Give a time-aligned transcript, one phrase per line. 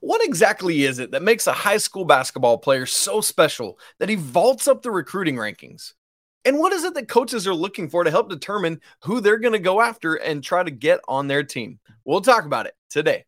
[0.00, 4.14] What exactly is it that makes a high school basketball player so special that he
[4.14, 5.94] vaults up the recruiting rankings?
[6.44, 9.54] And what is it that coaches are looking for to help determine who they're going
[9.54, 11.80] to go after and try to get on their team?
[12.04, 13.24] We'll talk about it today.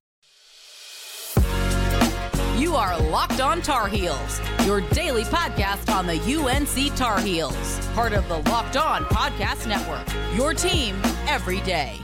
[2.59, 8.13] You are Locked On Tar Heels, your daily podcast on the UNC Tar Heels, part
[8.13, 10.07] of the Locked On Podcast Network.
[10.37, 11.99] Your team every day.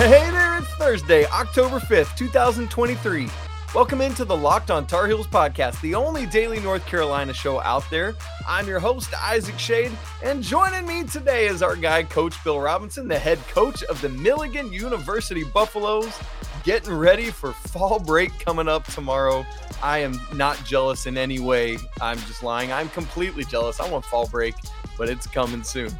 [0.00, 3.28] Hey there, it's Thursday, October 5th, 2023.
[3.74, 7.84] Welcome into the Locked on Tar Heels podcast, the only daily North Carolina show out
[7.90, 8.14] there.
[8.48, 9.92] I'm your host, Isaac Schade,
[10.24, 14.08] and joining me today is our guy, Coach Bill Robinson, the head coach of the
[14.08, 16.18] Milligan University Buffaloes,
[16.64, 19.44] getting ready for fall break coming up tomorrow.
[19.82, 21.76] I am not jealous in any way.
[22.00, 22.72] I'm just lying.
[22.72, 23.80] I'm completely jealous.
[23.80, 24.54] I want fall break,
[24.96, 25.90] but it's coming soon.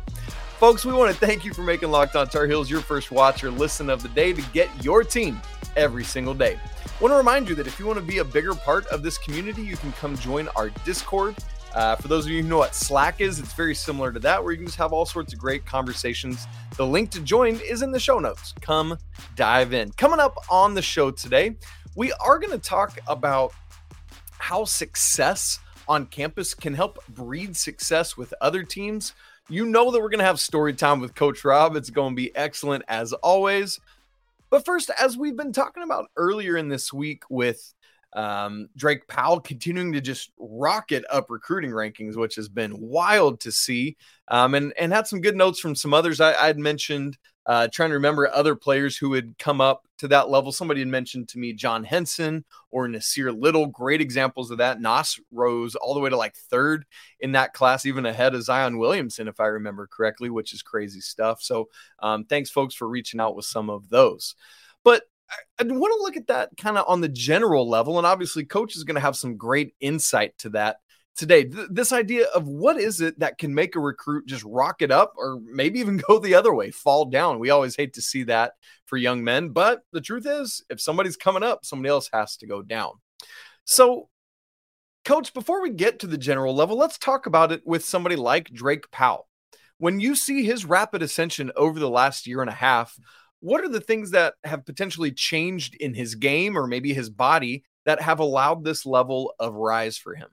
[0.60, 3.42] Folks, we want to thank you for making Locked On Tar Heels your first watch
[3.42, 5.40] or listen of the day to get your team
[5.74, 6.60] every single day.
[6.84, 9.02] I want to remind you that if you want to be a bigger part of
[9.02, 11.34] this community, you can come join our Discord.
[11.74, 14.44] Uh, for those of you who know what Slack is, it's very similar to that,
[14.44, 16.46] where you can just have all sorts of great conversations.
[16.76, 18.52] The link to join is in the show notes.
[18.60, 18.98] Come
[19.36, 19.90] dive in.
[19.92, 21.56] Coming up on the show today,
[21.96, 23.54] we are going to talk about
[24.36, 29.14] how success on campus can help breed success with other teams.
[29.50, 31.74] You know that we're going to have story time with Coach Rob.
[31.74, 33.80] It's going to be excellent as always.
[34.48, 37.74] But first, as we've been talking about earlier in this week with
[38.12, 43.52] um, Drake Powell continuing to just rocket up recruiting rankings, which has been wild to
[43.52, 43.96] see,
[44.28, 47.16] um, and and had some good notes from some others I, would mentioned
[47.46, 50.52] uh, trying to remember other players who had come up to that level.
[50.52, 54.80] Somebody had mentioned to me John Henson or Nasir Little, great examples of that.
[54.80, 56.84] Nas rose all the way to like third
[57.18, 61.00] in that class, even ahead of Zion Williamson, if I remember correctly, which is crazy
[61.00, 61.42] stuff.
[61.42, 61.68] So
[62.00, 64.34] um, thanks, folks, for reaching out with some of those.
[64.84, 67.98] But I, I want to look at that kind of on the general level.
[67.98, 70.78] And obviously, coach is going to have some great insight to that
[71.16, 71.44] today.
[71.44, 75.12] Th- this idea of what is it that can make a recruit just rocket up
[75.16, 77.38] or maybe even go the other way, fall down.
[77.38, 78.52] We always hate to see that
[78.86, 82.46] for young men, but the truth is, if somebody's coming up, somebody else has to
[82.46, 82.92] go down.
[83.64, 84.08] So,
[85.04, 88.50] coach, before we get to the general level, let's talk about it with somebody like
[88.50, 89.28] Drake Powell.
[89.78, 92.98] When you see his rapid ascension over the last year and a half,
[93.40, 97.64] what are the things that have potentially changed in his game or maybe his body
[97.86, 100.28] that have allowed this level of rise for him?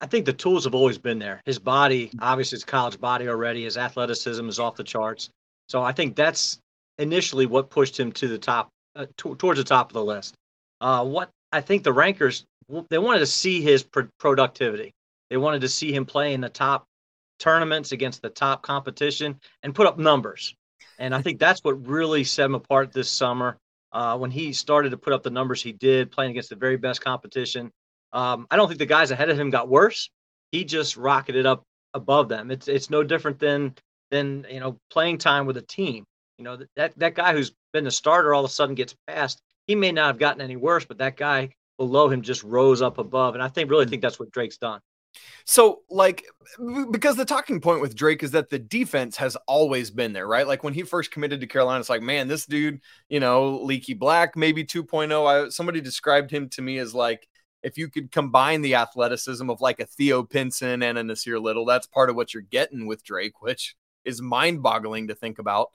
[0.00, 1.42] I think the tools have always been there.
[1.44, 3.64] His body, obviously, his college body already.
[3.64, 5.28] His athleticism is off the charts.
[5.68, 6.58] So I think that's
[6.98, 10.34] initially what pushed him to the top, uh, t- towards the top of the list.
[10.80, 12.44] Uh, what I think the rankers
[12.88, 14.92] they wanted to see his pr- productivity.
[15.28, 16.86] They wanted to see him play in the top
[17.38, 20.54] tournaments against the top competition and put up numbers.
[21.00, 23.56] And I think that's what really set him apart this summer.
[23.90, 26.76] Uh, when he started to put up the numbers he did, playing against the very
[26.76, 27.72] best competition,
[28.12, 30.10] um, I don't think the guys ahead of him got worse.
[30.52, 32.50] He just rocketed up above them.
[32.50, 33.74] It's it's no different than
[34.10, 36.04] than you know playing time with a team.
[36.38, 39.40] You know that that guy who's been the starter all of a sudden gets passed.
[39.66, 42.98] He may not have gotten any worse, but that guy below him just rose up
[42.98, 44.80] above, and I think really think that's what Drake's done.
[45.44, 46.24] So, like,
[46.90, 50.46] because the talking point with Drake is that the defense has always been there, right?
[50.46, 53.94] Like when he first committed to Carolina, it's like, man, this dude, you know, Leaky
[53.94, 55.26] Black, maybe 2.0.
[55.26, 57.28] I, somebody described him to me as like
[57.62, 61.64] if you could combine the athleticism of like a Theo Pinson and a Nasir Little,
[61.64, 65.68] that's part of what you're getting with Drake, which is mind-boggling to think about.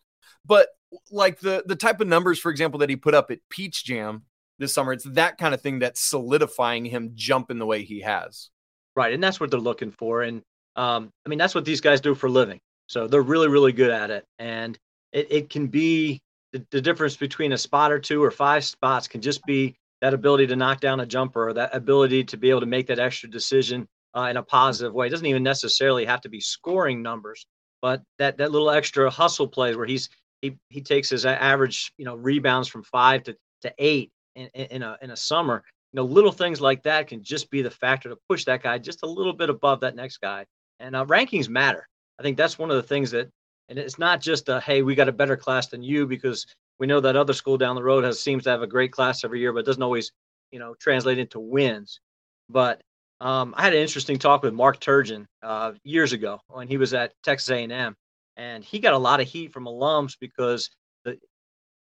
[0.46, 0.70] But
[1.12, 4.24] like the the type of numbers, for example, that he put up at Peach Jam
[4.58, 8.50] this summer, it's that kind of thing that's solidifying him jumping the way he has.
[8.96, 10.24] Right, and that's what they're looking for.
[10.24, 10.42] And
[10.76, 12.60] um, I mean, that's what these guys do for a living.
[12.88, 14.26] So they're really, really good at it.
[14.40, 14.78] And
[15.12, 16.22] it, it can be
[16.54, 20.14] the, the difference between a spot or two or five spots can just be that
[20.14, 23.00] ability to knock down a jumper or that ability to be able to make that
[23.00, 25.08] extra decision uh, in a positive way.
[25.08, 27.46] It doesn't even necessarily have to be scoring numbers,
[27.82, 30.10] but that that little extra hustle plays where he's
[30.42, 34.84] he he takes his average you know rebounds from five to, to eight in, in
[34.84, 35.64] a in a summer.
[35.96, 38.78] You know, little things like that can just be the factor to push that guy
[38.78, 40.46] just a little bit above that next guy.
[40.82, 41.88] And uh, rankings matter.
[42.20, 43.30] I think that's one of the things that,
[43.70, 46.46] and it's not just a hey, we got a better class than you because
[46.80, 49.24] we know that other school down the road has seems to have a great class
[49.24, 50.12] every year, but doesn't always,
[50.52, 52.02] you know, translate into wins.
[52.50, 52.82] But
[53.22, 56.94] um, I had an interesting talk with Mark Turgeon uh, years ago when he was
[56.94, 57.96] at Texas A&M,
[58.36, 60.70] and he got a lot of heat from alums because
[61.06, 61.18] the,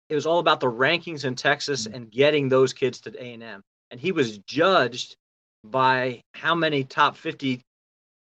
[0.10, 1.96] it was all about the rankings in Texas mm.
[1.96, 5.16] and getting those kids to A&M, and he was judged
[5.64, 7.62] by how many top 50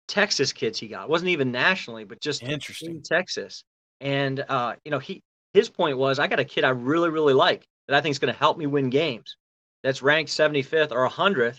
[0.08, 1.04] Texas kids he got.
[1.04, 3.62] It wasn't even nationally, but just interesting in Texas.
[4.00, 5.22] And uh, you know, he
[5.54, 8.18] his point was, I got a kid I really, really like that I think is
[8.18, 9.36] going to help me win games.
[9.82, 11.58] That's ranked 75th or 100th,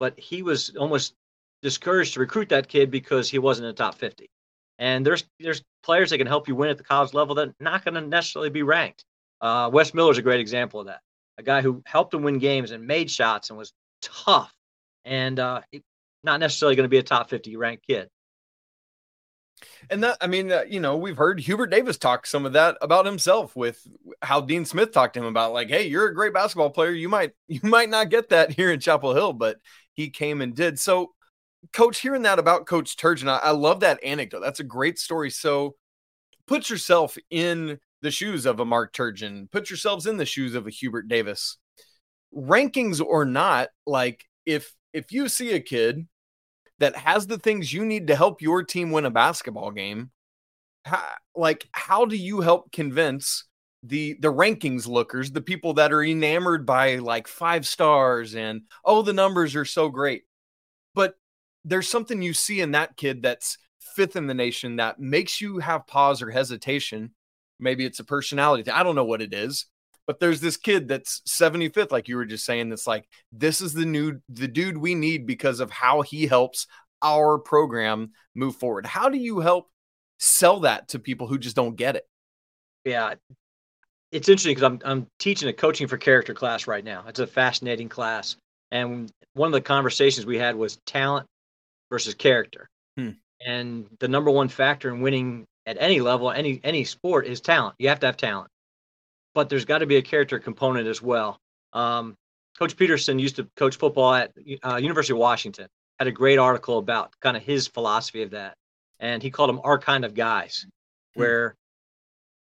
[0.00, 1.14] but he was almost
[1.62, 4.26] discouraged to recruit that kid because he wasn't in the top 50.
[4.78, 7.84] And there's there's players that can help you win at the college level that not
[7.84, 9.04] going to necessarily be ranked.
[9.40, 11.00] Uh, Wes Miller is a great example of that.
[11.38, 14.52] A guy who helped him win games and made shots and was tough,
[15.04, 15.60] and uh,
[16.24, 18.08] not necessarily going to be a top 50 ranked kid.
[19.88, 22.76] And that, I mean, uh, you know, we've heard Hubert Davis talk some of that
[22.82, 23.86] about himself with
[24.20, 26.90] how Dean Smith talked to him about, like, hey, you're a great basketball player.
[26.90, 29.58] You might, you might not get that here in Chapel Hill, but
[29.94, 30.78] he came and did.
[30.78, 31.12] So,
[31.72, 34.40] Coach, hearing that about Coach Turgeon, I, I love that anecdote.
[34.40, 35.30] That's a great story.
[35.30, 35.76] So,
[36.46, 39.50] put yourself in the shoes of a Mark Turgeon.
[39.50, 41.56] Put yourselves in the shoes of a Hubert Davis.
[42.34, 46.06] Rankings or not, like if if you see a kid
[46.78, 50.10] that has the things you need to help your team win a basketball game,
[50.84, 51.02] how,
[51.34, 53.44] like how do you help convince
[53.82, 59.02] the the rankings lookers, the people that are enamored by like five stars and oh
[59.02, 60.22] the numbers are so great.
[60.94, 61.14] But
[61.64, 65.58] there's something you see in that kid that's fifth in the nation that makes you
[65.58, 67.12] have pause or hesitation.
[67.58, 68.74] Maybe it's a personality thing.
[68.74, 69.66] I don't know what it is
[70.06, 73.74] but there's this kid that's 75th like you were just saying that's like this is
[73.74, 76.66] the new the dude we need because of how he helps
[77.02, 78.86] our program move forward.
[78.86, 79.68] How do you help
[80.18, 82.04] sell that to people who just don't get it?
[82.84, 83.14] Yeah.
[84.12, 87.04] It's interesting because I'm, I'm teaching a coaching for character class right now.
[87.08, 88.36] It's a fascinating class.
[88.70, 91.26] And one of the conversations we had was talent
[91.90, 92.68] versus character.
[92.96, 93.10] Hmm.
[93.46, 97.74] and the number one factor in winning at any level any any sport is talent
[97.78, 98.48] you have to have talent
[99.36, 101.38] but there's got to be a character component as well.
[101.74, 102.16] Um,
[102.58, 104.32] coach Petersen used to coach football at
[104.64, 105.68] uh, University of Washington.
[105.98, 108.54] Had a great article about kind of his philosophy of that,
[108.98, 110.66] and he called them our kind of guys,
[111.14, 111.20] hmm.
[111.20, 111.54] where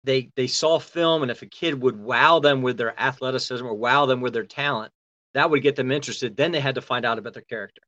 [0.05, 3.75] they they saw film, and if a kid would wow them with their athleticism or
[3.75, 4.93] wow them with their talent,
[5.35, 6.37] that would get them interested.
[6.37, 7.82] Then they had to find out about their character.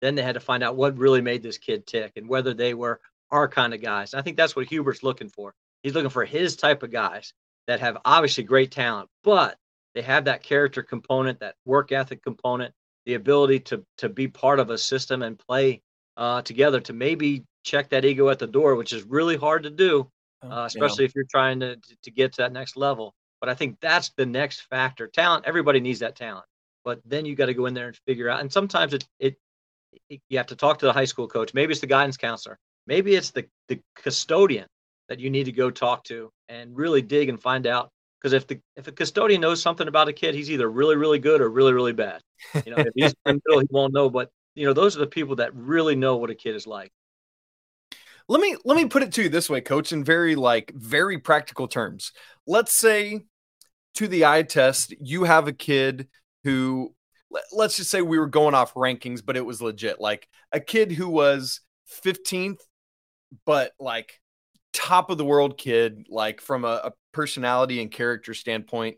[0.00, 2.74] Then they had to find out what really made this kid tick and whether they
[2.74, 4.14] were our kind of guys.
[4.14, 5.54] I think that's what Hubert's looking for.
[5.82, 7.32] He's looking for his type of guys
[7.66, 9.56] that have obviously great talent, but
[9.94, 12.74] they have that character component, that work ethic component,
[13.06, 15.82] the ability to to be part of a system and play
[16.16, 19.70] uh, together to maybe check that ego at the door, which is really hard to
[19.70, 20.10] do,
[20.42, 21.08] oh, uh, especially yeah.
[21.08, 23.14] if you're trying to to get to that next level.
[23.40, 25.06] But I think that's the next factor.
[25.06, 26.46] Talent, everybody needs that talent,
[26.84, 28.40] but then you got to go in there and figure out.
[28.40, 29.36] And sometimes it, it
[30.08, 31.54] it you have to talk to the high school coach.
[31.54, 32.58] Maybe it's the guidance counselor.
[32.88, 34.66] Maybe it's the the custodian
[35.10, 37.90] that you need to go talk to and really dig and find out.
[38.20, 41.18] Because if the if a custodian knows something about a kid, he's either really really
[41.18, 42.22] good or really really bad.
[42.64, 44.08] You know, if he's in middle, he won't know.
[44.08, 46.90] But you know, those are the people that really know what a kid is like.
[48.26, 51.18] Let me let me put it to you this way, coach, in very like very
[51.18, 52.12] practical terms.
[52.46, 53.20] Let's say
[53.96, 56.08] to the eye test, you have a kid
[56.42, 56.94] who
[57.52, 60.00] let's just say we were going off rankings, but it was legit.
[60.00, 61.60] Like a kid who was
[62.04, 62.60] 15th,
[63.44, 64.20] but like
[64.72, 68.96] top of the world kid, like from a, a personality and character standpoint,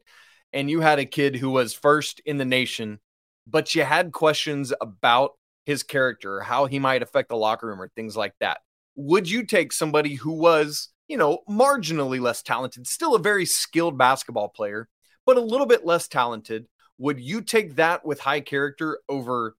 [0.52, 2.98] and you had a kid who was first in the nation,
[3.46, 5.32] but you had questions about
[5.66, 8.58] his character, how he might affect the locker room, or things like that.
[8.96, 13.96] Would you take somebody who was, you know, marginally less talented, still a very skilled
[13.96, 14.88] basketball player,
[15.24, 16.66] but a little bit less talented?
[16.99, 19.54] Would you take that with high character over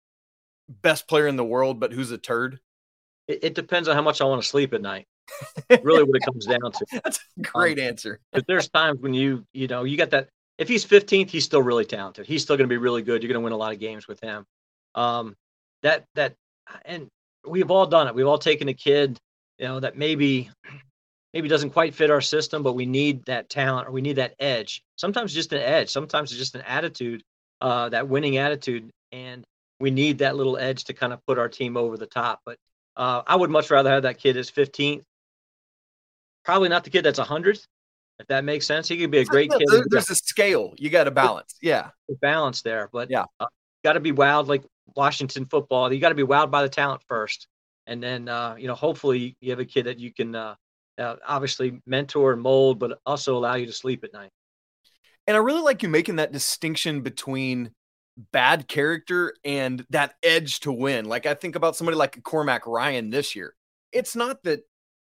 [0.68, 2.60] best player in the world, but who's a turd?
[3.32, 5.08] It, it depends on how much I want to sleep at night
[5.84, 6.86] really what it comes down to.
[7.04, 8.20] That's a great um, answer.
[8.32, 10.30] But there's times when you, you know, you got that.
[10.58, 12.28] If he's 15th, he's still really talented.
[12.28, 13.24] He's still going to be really good.
[13.24, 14.46] You're going to win a lot of games with him.
[14.94, 15.36] Um,
[15.82, 16.36] that that,
[16.86, 17.08] and
[17.48, 18.14] we've all done it.
[18.14, 19.18] We've all taken a kid,
[19.58, 20.52] you know, that maybe
[21.34, 24.36] maybe doesn't quite fit our system, but we need that talent or we need that
[24.40, 24.84] edge.
[24.98, 25.90] Sometimes just an edge.
[25.90, 27.24] Sometimes it's just an attitude,
[27.62, 29.44] uh, that winning attitude, and
[29.80, 32.42] we need that little edge to kind of put our team over the top.
[32.46, 32.58] But
[33.02, 35.04] uh, I would much rather have that kid as 15th
[36.44, 37.68] probably not the kid that's a hundredth,
[38.20, 38.88] if that makes sense.
[38.88, 39.68] He could be a great kid.
[39.90, 41.56] There's a scale you got to balance.
[41.62, 41.90] Yeah,
[42.22, 43.48] balance there, but yeah, uh,
[43.84, 44.64] got to be wowed like
[44.96, 45.92] Washington football.
[45.92, 47.48] You got to be wowed by the talent first,
[47.88, 50.56] and then uh, you know hopefully you have a kid that you can uh,
[50.98, 54.32] uh, obviously mentor and mold, but also allow you to sleep at night.
[55.28, 57.72] And I really like you making that distinction between
[58.32, 61.06] bad character and that edge to win.
[61.06, 63.56] Like I think about somebody like Cormac Ryan this year.
[63.92, 64.62] It's not that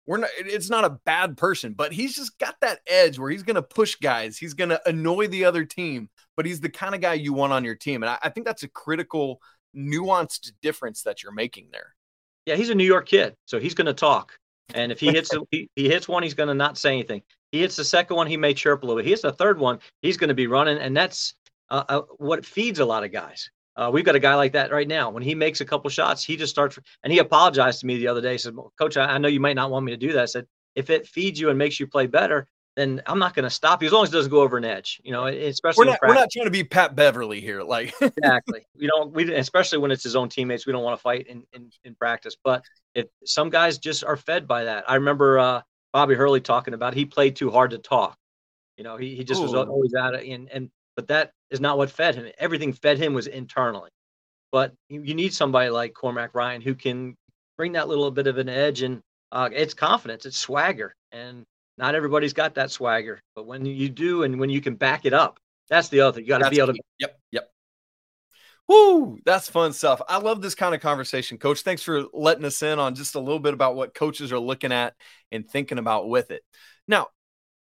[0.07, 3.43] we're not it's not a bad person, but he's just got that edge where he's
[3.43, 7.15] gonna push guys, he's gonna annoy the other team, but he's the kind of guy
[7.15, 8.03] you want on your team.
[8.03, 9.41] And I, I think that's a critical
[9.77, 11.95] nuanced difference that you're making there.
[12.47, 14.33] Yeah, he's a New York kid, so he's gonna talk.
[14.75, 17.23] And if he hits he, he hits one, he's gonna not say anything.
[17.53, 19.05] he hits the second one, he may chirp a little bit.
[19.05, 21.35] He hits the third one, he's going to be running, and that's
[21.71, 23.51] uh, uh, what feeds a lot of guys.
[23.77, 25.09] Uh, we've got a guy like that right now.
[25.09, 26.79] When he makes a couple shots, he just starts.
[27.05, 28.33] And he apologized to me the other day.
[28.33, 30.27] He said, "Coach, I, I know you might not want me to do that." I
[30.27, 32.49] said, "If it feeds you and makes you play better,
[32.79, 34.65] then I'm not going to stop you as long as it doesn't go over an
[34.65, 35.01] edge.
[35.03, 38.65] You know, especially we're not, we're not trying to be Pat Beverley here, like exactly.
[38.77, 41.43] You know, we especially when it's his own teammates, we don't want to fight in,
[41.53, 42.37] in in practice.
[42.43, 46.73] But if some guys just are fed by that, I remember uh, Bobby Hurley talking
[46.73, 48.17] about he played too hard to talk.
[48.77, 49.45] You know, he, he just Ooh.
[49.45, 52.29] was always at it, and and but that is not what fed him.
[52.39, 53.89] Everything fed him was internally.
[54.51, 57.15] But you, you need somebody like Cormac Ryan who can
[57.57, 59.01] bring that little bit of an edge and
[59.31, 61.45] uh, it's confidence, it's swagger, and
[61.77, 63.21] not everybody's got that swagger.
[63.37, 65.39] But when you do, and when you can back it up,
[65.71, 66.25] that's the other thing.
[66.25, 66.81] You got to be able to.
[66.99, 67.51] Yep, yep.
[68.67, 70.03] Woo, that's fun stuff.
[70.09, 71.61] I love this kind of conversation, Coach.
[71.61, 74.73] Thanks for letting us in on just a little bit about what coaches are looking
[74.73, 74.95] at
[75.31, 76.43] and thinking about with it.
[76.89, 77.07] Now,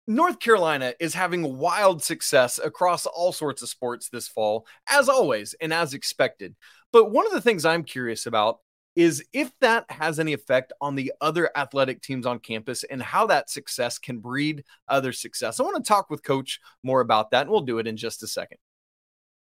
[0.10, 5.54] North Carolina is having wild success across all sorts of sports this fall, as always,
[5.60, 6.56] and as expected.
[6.94, 8.60] But one of the things I'm curious about
[8.96, 13.28] is if that has any effect on the other athletic teams on campus and how
[13.28, 15.60] that success can breed other success.
[15.60, 18.24] I want to talk with Coach more about that, and we'll do it in just
[18.24, 18.58] a second.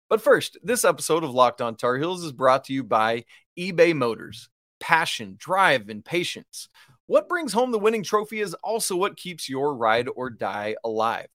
[0.08, 3.26] But first, this episode of Locked On Tar Heels is brought to you by
[3.58, 4.48] eBay Motors.
[4.80, 6.68] Passion, drive, and patience.
[7.06, 11.26] What brings home the winning trophy is also what keeps your ride or die alive.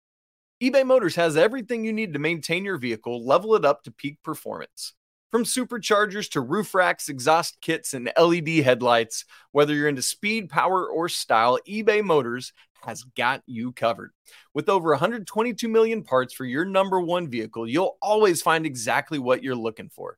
[0.64, 4.18] eBay Motors has everything you need to maintain your vehicle, level it up to peak
[4.24, 4.96] performance.
[5.30, 10.88] From superchargers to roof racks, exhaust kits, and LED headlights, whether you're into speed, power,
[10.88, 14.10] or style, eBay Motors has got you covered.
[14.56, 19.44] With over 122 million parts for your number one vehicle, you'll always find exactly what
[19.44, 20.18] you're looking for.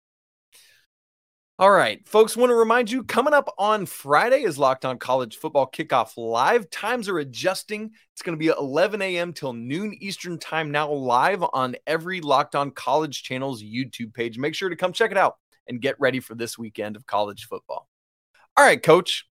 [1.61, 5.37] All right, folks, want to remind you coming up on Friday is Locked On College
[5.37, 6.67] Football Kickoff Live.
[6.71, 7.91] Times are adjusting.
[8.13, 9.31] It's going to be 11 a.m.
[9.31, 14.39] till noon Eastern Time now, live on every Locked On College channel's YouTube page.
[14.39, 15.35] Make sure to come check it out
[15.67, 17.87] and get ready for this weekend of college football.
[18.57, 19.27] All right, coach.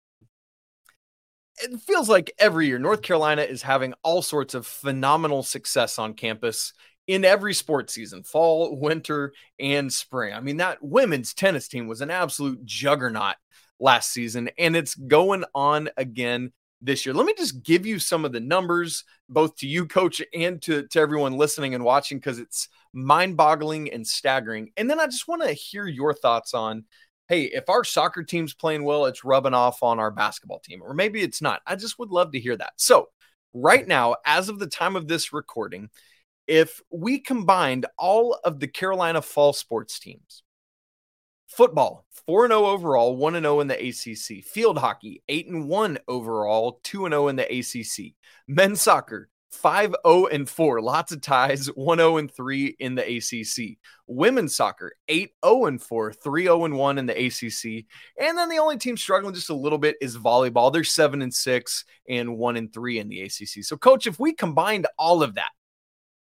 [1.59, 6.15] It feels like every year North Carolina is having all sorts of phenomenal success on
[6.15, 6.73] campus
[7.07, 10.35] in every sports season fall, winter, and spring.
[10.35, 13.37] I mean, that women's tennis team was an absolute juggernaut
[13.79, 17.15] last season, and it's going on again this year.
[17.15, 20.87] Let me just give you some of the numbers, both to you, coach, and to,
[20.89, 24.73] to everyone listening and watching, because it's mind boggling and staggering.
[24.77, 26.85] And then I just want to hear your thoughts on
[27.29, 30.95] hey, if our soccer team's playing well, it's rubbing off on our basketball team, or
[30.95, 31.61] maybe it's not.
[31.67, 32.75] I just would love to hear that.
[32.77, 33.09] So,
[33.53, 35.91] right now, as of the time of this recording,
[36.47, 40.43] if we combined all of the Carolina fall sports teams,
[41.49, 46.81] football 4 0 overall, 1 0 in the ACC, field hockey 8 and 1 overall,
[46.83, 48.15] 2 0 in the ACC,
[48.47, 53.17] men's soccer 5 0 and 4, lots of ties, 1 0 and 3 in the
[53.17, 53.79] ACC.
[54.07, 57.87] Women's soccer 8 0 and 4, 3 0 and 1 in the ACC.
[58.21, 60.73] And then the only team struggling just a little bit is volleyball.
[60.73, 63.65] They're 7 and 6 and 1 and 3 in the ACC.
[63.65, 65.51] So, coach, if we combined all of that,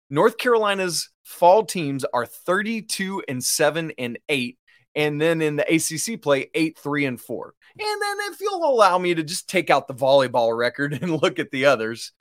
[0.09, 4.57] North Carolina's fall teams are 32 and 7 and 8
[4.97, 7.53] and then in the ACC play 8 3 and 4.
[7.79, 11.39] And then if you'll allow me to just take out the volleyball record and look
[11.39, 12.11] at the others,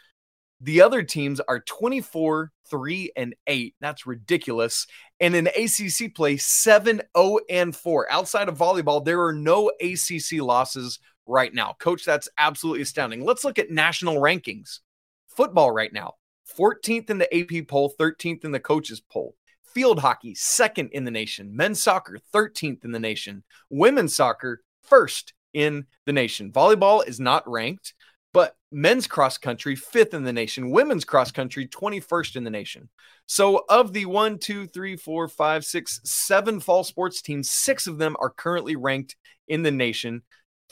[0.60, 3.74] the other teams are 24 3 and 8.
[3.80, 4.86] That's ridiculous.
[5.20, 8.12] And in ACC play 7 0 and 4.
[8.12, 11.76] Outside of volleyball, there are no ACC losses right now.
[11.78, 13.24] Coach, that's absolutely astounding.
[13.24, 14.80] Let's look at national rankings.
[15.28, 16.14] Football right now.
[16.58, 19.34] 14th in the AP poll, 13th in the coaches poll.
[19.64, 21.54] Field hockey, second in the nation.
[21.54, 23.44] Men's soccer, 13th in the nation.
[23.68, 26.52] Women's soccer, first in the nation.
[26.52, 27.94] Volleyball is not ranked,
[28.32, 30.70] but men's cross country, fifth in the nation.
[30.70, 32.88] Women's cross country, 21st in the nation.
[33.26, 37.98] So, of the one, two, three, four, five, six, seven fall sports teams, six of
[37.98, 39.16] them are currently ranked
[39.48, 40.22] in the nation,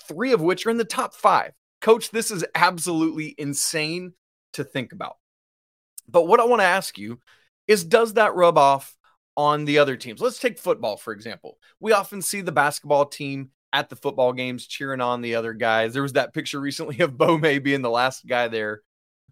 [0.06, 1.52] three of which are in the top five.
[1.80, 4.12] Coach, this is absolutely insane
[4.52, 5.16] to think about.
[6.08, 7.18] But what I want to ask you
[7.66, 8.96] is does that rub off
[9.36, 10.20] on the other teams?
[10.20, 11.58] Let's take football, for example.
[11.80, 15.92] We often see the basketball team at the football games cheering on the other guys.
[15.92, 18.82] There was that picture recently of Beau Maye being the last guy there.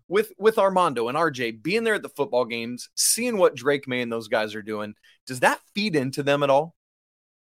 [0.09, 4.03] with with Armando and RJ being there at the football games, seeing what Drake Maye
[4.03, 4.95] and those guys are doing,
[5.27, 6.75] does that feed into them at all?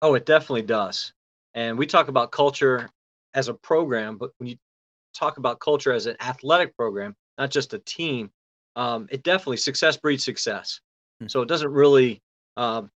[0.02, 1.12] Oh, it definitely does.
[1.54, 2.88] And we talk about culture
[3.34, 4.56] as a program, but when you
[5.14, 8.30] talk about culture as an athletic program, not just a team,
[8.76, 10.80] um, it definitely success breeds success.
[11.20, 11.28] Hmm.
[11.28, 12.20] So it doesn't really,
[12.56, 12.90] um,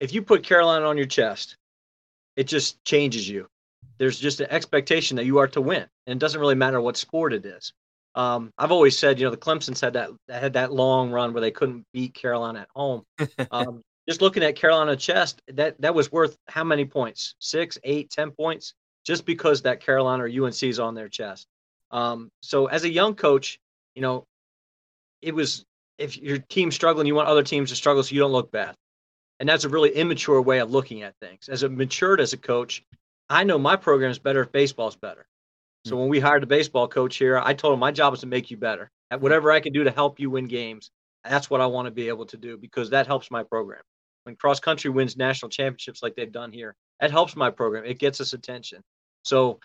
[0.00, 1.56] if you put Carolina on your chest,
[2.36, 3.46] it just changes you.
[3.98, 6.96] There's just an expectation that you are to win, and it doesn't really matter what
[6.96, 7.72] sport it is.
[8.14, 11.40] Um, I've always said, you know, the Clemson's had that had that long run where
[11.40, 13.04] they couldn't beat Carolina at home.
[13.50, 17.36] Um, just looking at Carolina chest, that that was worth how many points?
[17.38, 21.46] Six, eight, ten points, just because that Carolina or UNC is on their chest.
[21.90, 23.60] Um, so as a young coach,
[23.94, 24.24] you know,
[25.22, 25.64] it was
[25.98, 28.74] if your team's struggling, you want other teams to struggle so you don't look bad.
[29.38, 31.48] And that's a really immature way of looking at things.
[31.48, 32.84] As a matured as a coach,
[33.28, 35.26] I know my program is better if baseball's better.
[35.86, 38.26] So when we hired a baseball coach here, I told him my job is to
[38.26, 38.90] make you better.
[39.10, 40.90] At whatever I can do to help you win games,
[41.24, 43.82] that's what I want to be able to do because that helps my program.
[44.24, 47.84] When cross country wins national championships like they've done here, that helps my program.
[47.84, 48.82] It gets us attention.
[49.24, 49.60] So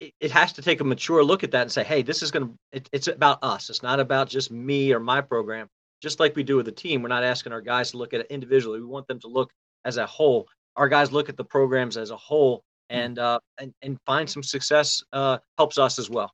[0.00, 2.30] it, it has to take a mature look at that and say, hey, this is
[2.30, 3.70] going to, it's about us.
[3.70, 5.68] It's not about just me or my program.
[6.02, 8.20] Just like we do with the team, we're not asking our guys to look at
[8.20, 8.80] it individually.
[8.80, 9.50] We want them to look
[9.84, 10.46] as a whole.
[10.76, 12.96] Our guys look at the programs as a whole Mm.
[12.96, 16.32] and uh, and and find some success uh, helps us as well.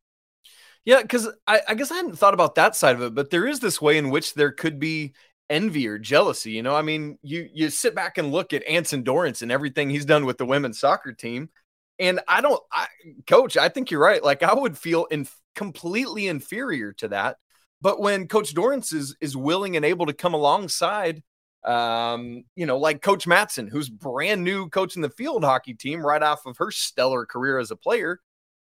[0.85, 3.47] Yeah, because I, I guess I hadn't thought about that side of it, but there
[3.47, 5.13] is this way in which there could be
[5.49, 6.51] envy or jealousy.
[6.53, 9.91] You know, I mean, you you sit back and look at Anson Dorrance and everything
[9.91, 11.51] he's done with the women's soccer team,
[11.99, 12.87] and I don't, I,
[13.27, 14.23] coach, I think you're right.
[14.23, 17.37] Like I would feel in, completely inferior to that,
[17.81, 21.23] but when Coach Dorrance is is willing and able to come alongside
[21.65, 26.23] um, you know, like Coach Matson, who's brand new coaching the field hockey team right
[26.23, 28.21] off of her stellar career as a player.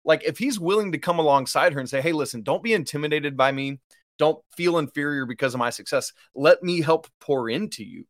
[0.03, 3.37] Like, if he's willing to come alongside her and say, Hey, listen, don't be intimidated
[3.37, 3.79] by me.
[4.17, 6.11] Don't feel inferior because of my success.
[6.35, 8.05] Let me help pour into you.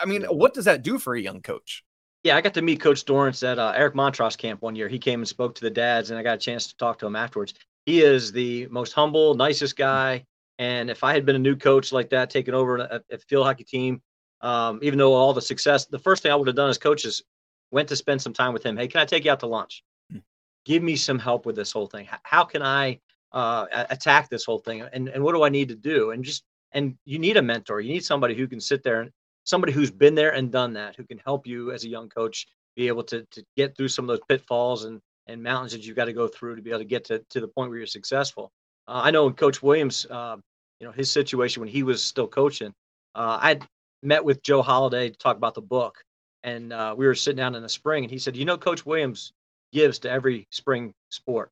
[0.00, 1.84] I mean, what does that do for a young coach?
[2.28, 4.86] Yeah, I got to meet Coach Dorrance at uh, Eric Montross camp one year.
[4.86, 7.06] He came and spoke to the dads, and I got a chance to talk to
[7.06, 7.54] him afterwards.
[7.86, 10.26] He is the most humble, nicest guy.
[10.58, 13.46] And if I had been a new coach like that, taking over a, a field
[13.46, 14.02] hockey team,
[14.42, 17.22] um, even though all the success, the first thing I would have done as coaches
[17.70, 18.76] went to spend some time with him.
[18.76, 19.82] Hey, can I take you out to lunch?
[20.12, 20.18] Hmm.
[20.66, 22.06] Give me some help with this whole thing.
[22.24, 23.00] How can I
[23.32, 24.82] uh, attack this whole thing?
[24.92, 26.10] And and what do I need to do?
[26.10, 27.80] And just and you need a mentor.
[27.80, 29.10] You need somebody who can sit there and
[29.48, 32.46] somebody who's been there and done that, who can help you as a young coach
[32.76, 35.96] be able to to get through some of those pitfalls and and mountains that you've
[35.96, 37.86] got to go through to be able to get to, to the point where you're
[37.86, 38.50] successful.
[38.86, 40.36] Uh, I know Coach Williams, uh,
[40.80, 42.72] you know, his situation when he was still coaching,
[43.14, 43.58] uh, I
[44.02, 45.98] met with Joe Holiday to talk about the book,
[46.44, 48.86] and uh, we were sitting down in the spring, and he said, "You know, Coach
[48.86, 49.32] Williams
[49.72, 51.50] gives to every spring sport."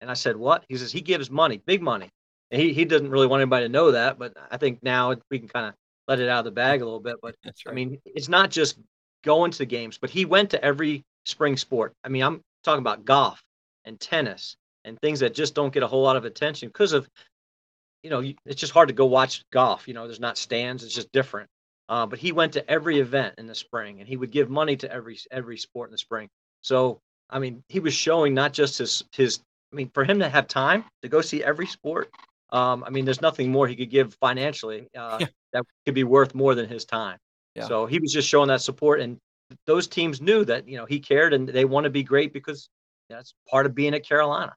[0.00, 2.10] And I said, "What?" He says, "He gives money, big money."
[2.50, 5.38] And he he doesn't really want anybody to know that, but I think now we
[5.38, 5.74] can kind of
[6.10, 7.16] let it out of the bag a little bit.
[7.22, 7.54] But right.
[7.66, 8.78] I mean, it's not just
[9.24, 11.94] going to the games, but he went to every spring sport.
[12.04, 13.42] I mean, I'm talking about golf
[13.86, 17.08] and tennis and things that just don't get a whole lot of attention because of
[18.02, 20.94] you know it's just hard to go watch golf you know there's not stands it's
[20.94, 21.50] just different
[21.90, 24.76] uh, but he went to every event in the spring, and he would give money
[24.76, 26.28] to every every sport in the spring.
[26.62, 29.40] So I mean, he was showing not just his his.
[29.72, 32.10] I mean, for him to have time to go see every sport,
[32.52, 35.26] um, I mean, there's nothing more he could give financially uh, yeah.
[35.52, 37.18] that could be worth more than his time.
[37.54, 37.66] Yeah.
[37.66, 39.18] So he was just showing that support, and
[39.66, 42.68] those teams knew that you know he cared, and they want to be great because
[43.08, 44.54] that's part of being at Carolina.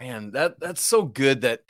[0.00, 1.60] Man, that that's so good that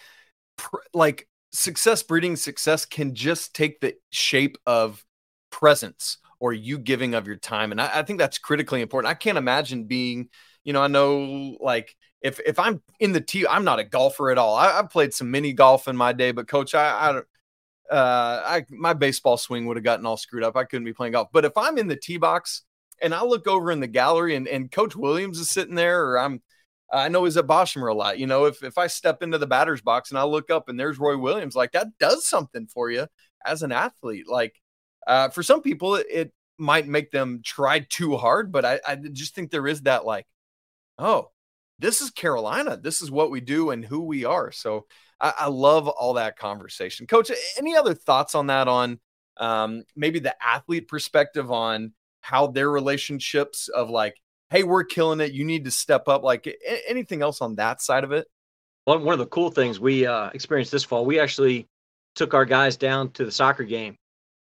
[0.92, 5.04] like success breeding success can just take the shape of
[5.50, 7.70] presence or you giving of your time.
[7.70, 9.10] And I, I, think that's critically important.
[9.10, 10.28] I can't imagine being,
[10.64, 14.30] you know, I know like if if I'm in the tee, I'm not a golfer
[14.30, 14.56] at all.
[14.56, 18.64] I, have played some mini golf in my day, but coach, I, I uh I
[18.70, 20.56] my baseball swing would have gotten all screwed up.
[20.56, 21.28] I couldn't be playing golf.
[21.32, 22.62] But if I'm in the tee box
[23.02, 26.18] and I look over in the gallery and, and Coach Williams is sitting there, or
[26.18, 26.42] I'm
[26.90, 28.18] I know he's at Boshamer a lot.
[28.18, 30.80] You know, if if I step into the batter's box and I look up and
[30.80, 33.06] there's Roy Williams, like that does something for you
[33.44, 34.26] as an athlete.
[34.26, 34.58] Like
[35.06, 38.94] uh, for some people, it, it, might make them try too hard, but I, I
[38.94, 40.24] just think there is that like,
[41.00, 41.32] oh,
[41.78, 42.76] this is Carolina.
[42.76, 44.52] This is what we do and who we are.
[44.52, 44.87] So
[45.20, 47.06] I, I love all that conversation.
[47.06, 48.68] Coach, any other thoughts on that?
[48.68, 48.98] On
[49.37, 54.16] um, maybe the athlete perspective on how their relationships of like
[54.50, 55.32] hey, we're killing it.
[55.32, 56.22] You need to step up.
[56.22, 56.54] Like
[56.87, 58.26] anything else on that side of it?
[58.84, 61.68] One one of the cool things we uh, experienced this fall, we actually
[62.14, 63.96] took our guys down to the soccer game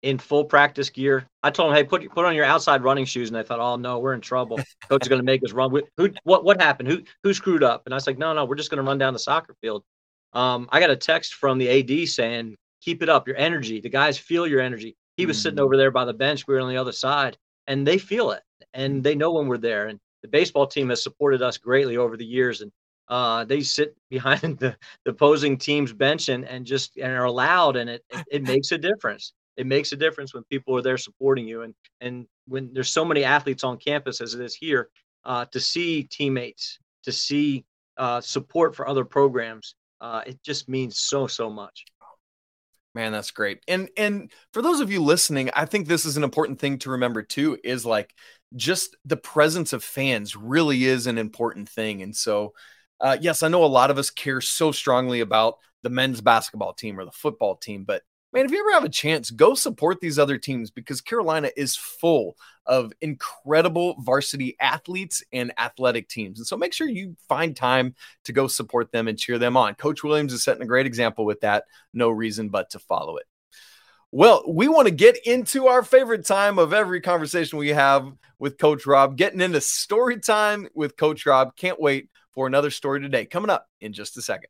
[0.02, 1.26] in full practice gear.
[1.42, 3.76] I told him, "Hey, put put on your outside running shoes," and they thought, "Oh
[3.76, 4.58] no, we're in trouble.
[4.88, 6.10] Coach is going to make us run." Who?
[6.24, 6.44] What?
[6.44, 6.88] What happened?
[6.88, 7.02] Who?
[7.22, 7.82] Who screwed up?
[7.86, 9.84] And I was like, "No, no, we're just going to run down the soccer field."
[10.32, 13.80] Um, I got a text from the AD saying, "Keep it up, your energy.
[13.80, 15.42] The guys feel your energy." He was mm-hmm.
[15.42, 16.46] sitting over there by the bench.
[16.46, 17.36] We were on the other side,
[17.66, 18.42] and they feel it,
[18.74, 19.86] and they know when we're there.
[19.86, 22.72] And the baseball team has supported us greatly over the years, and
[23.08, 27.76] uh, they sit behind the, the opposing team's bench and, and just and are loud,
[27.76, 29.32] and it, it, it makes a difference.
[29.56, 33.04] It makes a difference when people are there supporting you, and and when there's so
[33.04, 34.88] many athletes on campus as it is here,
[35.24, 37.64] uh, to see teammates, to see
[37.96, 41.84] uh, support for other programs, uh, it just means so so much.
[42.94, 43.60] Man, that's great.
[43.68, 46.90] And and for those of you listening, I think this is an important thing to
[46.90, 47.58] remember too.
[47.64, 48.14] Is like
[48.54, 52.02] just the presence of fans really is an important thing.
[52.02, 52.52] And so,
[53.00, 56.74] uh, yes, I know a lot of us care so strongly about the men's basketball
[56.74, 60.00] team or the football team, but man, if you ever have a chance, go support
[60.00, 66.38] these other teams because Carolina is full of incredible varsity athletes and athletic teams.
[66.38, 69.74] And so make sure you find time to go support them and cheer them on.
[69.74, 71.64] Coach Williams is setting a great example with that.
[71.92, 73.26] No reason but to follow it.
[74.14, 78.58] Well, we want to get into our favorite time of every conversation we have with
[78.58, 81.56] Coach Rob, getting into story time with Coach Rob.
[81.56, 83.24] Can't wait for another story today.
[83.24, 84.48] Coming up in just a second.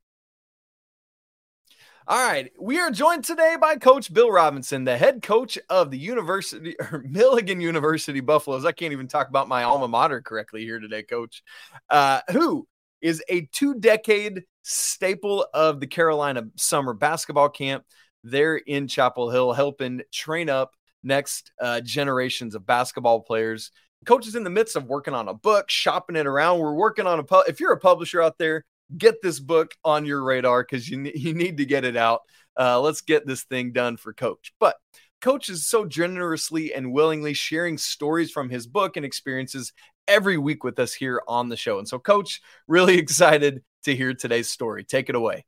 [2.08, 5.98] All right, we are joined today by Coach Bill Robinson, the head coach of the
[5.98, 8.64] University or Milligan University Buffaloes.
[8.64, 11.44] I can't even talk about my alma mater correctly here today, Coach.
[11.88, 12.66] Uh, who
[13.00, 17.84] is a two-decade staple of the Carolina summer basketball camp
[18.24, 20.72] there in Chapel Hill, helping train up
[21.04, 23.70] next uh, generations of basketball players.
[24.06, 26.58] Coach is in the midst of working on a book, shopping it around.
[26.58, 27.22] We're working on a.
[27.22, 28.64] Pu- if you're a publisher out there,
[28.96, 32.20] get this book on your radar because you, you need to get it out.
[32.58, 34.52] Uh, let's get this thing done for Coach.
[34.60, 34.76] But
[35.20, 39.72] Coach is so generously and willingly sharing stories from his book and experiences
[40.08, 41.78] every week with us here on the show.
[41.78, 44.84] And so, Coach, really excited to hear today's story.
[44.84, 45.44] Take it away.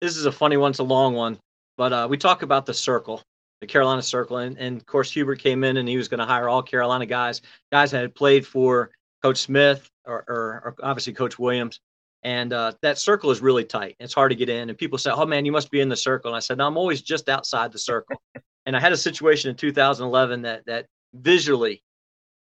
[0.00, 0.70] This is a funny one.
[0.70, 1.38] It's a long one,
[1.78, 3.22] but uh, we talk about the circle,
[3.60, 4.38] the Carolina circle.
[4.38, 7.06] And, and of course, Hubert came in and he was going to hire all Carolina
[7.06, 7.40] guys,
[7.72, 8.90] guys that had played for
[9.22, 11.80] Coach Smith or, or, or obviously Coach Williams
[12.24, 13.96] and uh, that circle is really tight.
[14.00, 15.96] It's hard to get in, and people say, "Oh man, you must be in the
[15.96, 18.20] circle." And I said, "No, I'm always just outside the circle."
[18.66, 21.82] and I had a situation in 2011 that that visually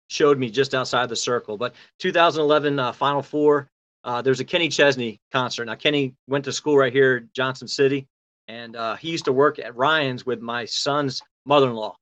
[0.09, 1.57] showed me just outside the circle.
[1.57, 3.69] But 2011 uh, Final Four,
[4.03, 5.65] uh, there's a Kenny Chesney concert.
[5.65, 8.07] Now Kenny went to school right here, Johnson City,
[8.47, 11.95] and uh, he used to work at Ryan's with my son's mother-in-law,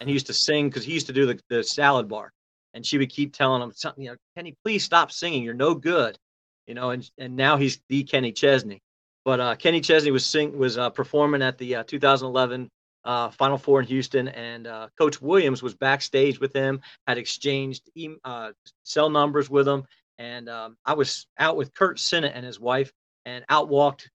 [0.00, 2.30] and he used to sing because he used to do the, the salad bar,
[2.74, 5.42] and she would keep telling him something, you know, Kenny, please stop singing.
[5.42, 6.18] You're no good
[6.66, 8.80] you know, and and now he's the Kenny Chesney.
[9.24, 12.68] But uh, Kenny Chesney was sing was uh, performing at the uh, 2011
[13.04, 17.90] uh, Final Four in Houston, and uh, Coach Williams was backstage with him, had exchanged
[17.94, 18.52] e- uh,
[18.84, 19.84] cell numbers with him,
[20.18, 22.92] and um, I was out with Kurt Sinnott and his wife,
[23.24, 24.10] and out walked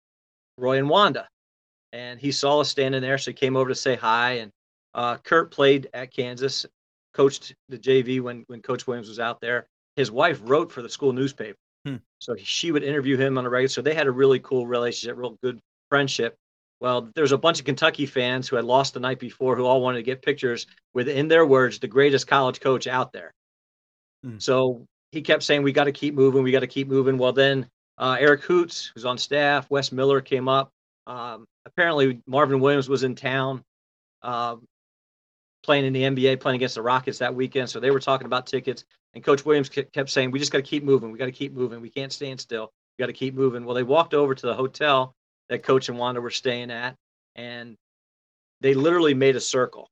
[0.58, 1.28] Roy and Wanda,
[1.92, 4.44] and he saw us standing there, so he came over to say hi.
[4.94, 6.64] And Kurt played at Kansas,
[7.12, 9.66] coached the JV when when Coach Williams was out there.
[9.96, 11.58] His wife wrote for the school newspaper.
[11.84, 11.96] Hmm.
[12.18, 13.68] So she would interview him on a regular.
[13.68, 16.36] So they had a really cool relationship, real good friendship.
[16.80, 19.80] Well, there's a bunch of Kentucky fans who had lost the night before who all
[19.80, 23.32] wanted to get pictures with, in their words, the greatest college coach out there.
[24.22, 24.38] Hmm.
[24.38, 26.42] So he kept saying, "We got to keep moving.
[26.42, 27.66] We got to keep moving." Well, then
[27.98, 30.70] uh, Eric Hoots, who's on staff, Wes Miller came up.
[31.06, 33.62] Um, apparently, Marvin Williams was in town
[34.22, 34.56] uh,
[35.62, 37.70] playing in the NBA, playing against the Rockets that weekend.
[37.70, 38.84] So they were talking about tickets.
[39.14, 41.12] And Coach Williams kept saying, "We just got to keep moving.
[41.12, 41.80] We got to keep moving.
[41.80, 42.72] We can't stand still.
[42.98, 45.14] We got to keep moving." Well, they walked over to the hotel
[45.48, 46.96] that Coach and Wanda were staying at,
[47.36, 47.76] and
[48.60, 49.88] they literally made a circle.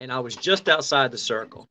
[0.00, 1.68] And I was just outside the circle.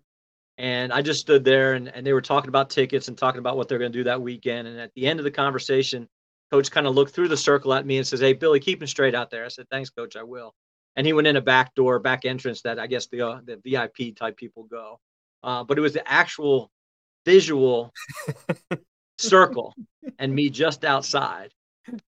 [0.58, 3.56] and I just stood there, and, and they were talking about tickets and talking about
[3.56, 4.66] what they're going to do that weekend.
[4.66, 6.08] And at the end of the conversation,
[6.50, 8.88] Coach kind of looked through the circle at me and says, "Hey, Billy, keep him
[8.88, 10.16] straight out there." I said, "Thanks, Coach.
[10.16, 10.54] I will."
[10.96, 13.60] And he went in a back door, back entrance that I guess the uh, the
[13.62, 14.98] VIP type people go
[15.42, 16.70] uh, but it was the actual
[17.24, 17.92] visual
[19.18, 19.74] circle
[20.18, 21.50] and me just outside.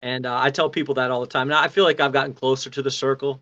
[0.02, 1.48] And uh, I tell people that all the time.
[1.48, 3.40] Now I feel like I've gotten closer to the circle,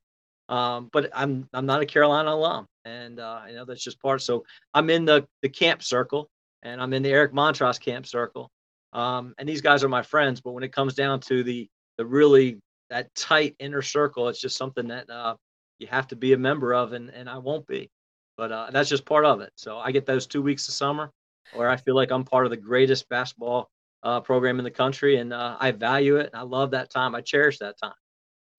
[0.49, 4.23] um, but I'm I'm not a Carolina alum, and uh, I know that's just part.
[4.23, 6.29] So I'm in the the camp circle,
[6.63, 8.51] and I'm in the Eric Montross camp circle,
[8.93, 10.41] um, and these guys are my friends.
[10.41, 14.57] But when it comes down to the the really that tight inner circle, it's just
[14.57, 15.35] something that uh,
[15.79, 17.91] you have to be a member of, and and I won't be
[18.39, 19.53] but uh, that's just part of it.
[19.57, 21.11] So I get those two weeks of summer
[21.55, 23.69] where I feel like I'm part of the greatest basketball
[24.05, 26.31] uh, program in the country, and uh, I value it.
[26.33, 27.17] I love that time.
[27.17, 27.93] I cherish that time.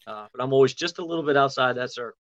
[0.06, 2.18] Uh, but I'm always just a little bit outside that circle.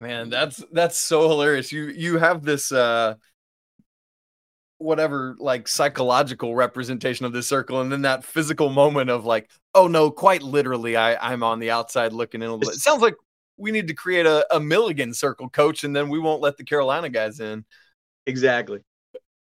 [0.00, 1.70] Man, that's that's so hilarious.
[1.72, 3.14] You you have this uh
[4.78, 9.86] whatever like psychological representation of this circle and then that physical moment of like oh
[9.86, 13.00] no quite literally i i'm on the outside looking in a little bit it sounds
[13.00, 13.14] like
[13.56, 16.64] we need to create a, a milligan circle coach and then we won't let the
[16.64, 17.64] carolina guys in.
[18.26, 18.80] Exactly.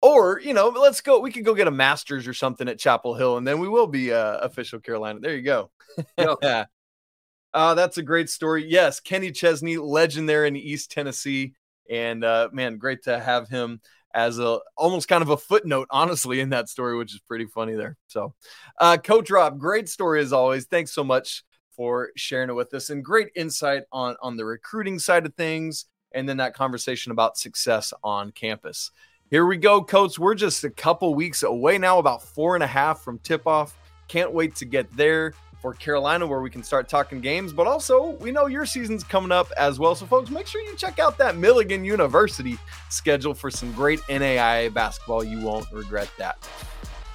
[0.01, 3.15] Or you know let's go we could go get a masters or something at chapel
[3.15, 5.19] hill and then we will be uh, official carolina.
[5.19, 5.71] There you go.
[6.17, 6.65] Yeah
[7.53, 8.65] uh, that's a great story.
[8.67, 11.53] Yes kenny chesney legend there in east tennessee.
[11.89, 13.81] And uh, man great to have him
[14.13, 17.73] as a almost kind of a footnote, honestly, in that story, which is pretty funny
[17.75, 17.97] there.
[18.07, 18.33] So,
[18.79, 20.65] uh, Coach Rob, great story as always.
[20.65, 21.43] Thanks so much
[21.81, 25.85] for sharing it with us and great insight on on the recruiting side of things,
[26.11, 28.91] and then that conversation about success on campus.
[29.31, 30.19] Here we go, Coach.
[30.19, 33.75] We're just a couple weeks away now, about four and a half from tip off.
[34.07, 37.51] Can't wait to get there for Carolina where we can start talking games.
[37.51, 39.95] But also, we know your season's coming up as well.
[39.95, 42.59] So, folks, make sure you check out that Milligan University
[42.91, 45.23] schedule for some great NAIA basketball.
[45.23, 46.47] You won't regret that.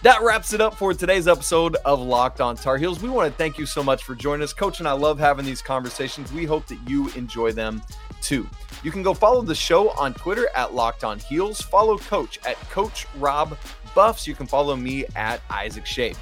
[0.02, 3.02] That wraps it up for today's episode of Locked On Tar Heels.
[3.02, 4.52] We want to thank you so much for joining us.
[4.52, 6.30] Coach and I love having these conversations.
[6.32, 7.82] We hope that you enjoy them
[8.20, 8.46] too.
[8.85, 11.62] You can go follow the show on Twitter at Locked On Heels.
[11.62, 13.56] Follow Coach at Coach Rob
[13.94, 14.26] Buffs.
[14.26, 16.14] You can follow me at Isaac Shea.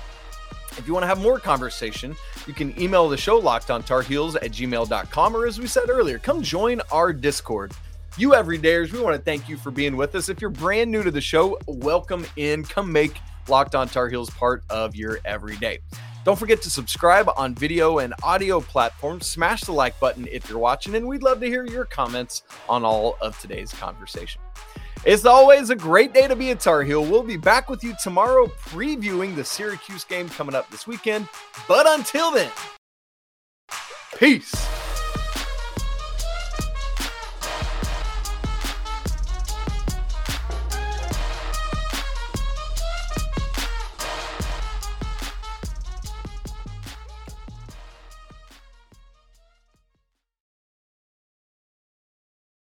[0.79, 4.37] If you want to have more conversation, you can email the show locked on tarheels
[4.37, 5.37] at gmail.com.
[5.37, 7.73] Or as we said earlier, come join our Discord.
[8.17, 10.29] You everydayers, we want to thank you for being with us.
[10.29, 12.65] If you're brand new to the show, welcome in.
[12.65, 13.17] Come make
[13.49, 15.79] Locked On Tar Heels part of your everyday.
[16.25, 19.27] Don't forget to subscribe on video and audio platforms.
[19.27, 22.83] Smash the like button if you're watching, and we'd love to hear your comments on
[22.85, 24.41] all of today's conversation.
[25.05, 27.05] It's always a great day to be a Tar Heel.
[27.05, 31.29] We'll be back with you tomorrow previewing the Syracuse game coming up this weekend.
[31.69, 32.51] But until then,
[34.19, 34.74] peace.